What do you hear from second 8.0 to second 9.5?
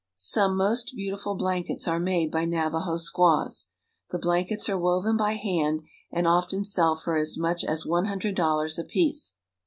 hundred dollars apiece.